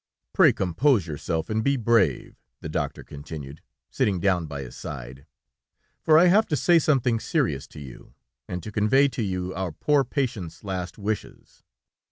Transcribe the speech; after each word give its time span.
"Pray 0.33 0.51
compose 0.51 1.05
yourself, 1.05 1.47
and 1.47 1.63
be 1.63 1.77
brave," 1.77 2.35
the 2.59 2.67
doctor 2.69 3.03
continued, 3.03 3.61
sitting 3.91 4.19
down 4.19 4.47
by 4.47 4.63
his 4.63 4.75
side, 4.75 5.27
"for 6.01 6.17
I 6.17 6.25
have 6.25 6.47
to 6.47 6.55
say 6.55 6.79
something 6.79 7.19
serious 7.19 7.67
to 7.67 7.79
you, 7.79 8.15
and 8.47 8.63
to 8.63 8.71
convey 8.71 9.09
to 9.09 9.21
you 9.21 9.53
our 9.53 9.71
poor 9.71 10.03
patient's 10.03 10.63
last 10.63 10.97
wishes.... 10.97 11.61